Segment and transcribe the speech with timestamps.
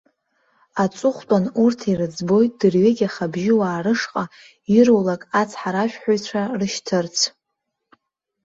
[0.83, 4.23] Аҵыхәтәан урҭ ирыӡбоит дырҩегьых абжьыуаа рышҟа
[4.77, 7.17] ирулак ацҳаражәҳәаҩцәа рышьҭырц.